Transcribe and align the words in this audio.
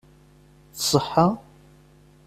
Tṣeḥḥa? 0.77 1.27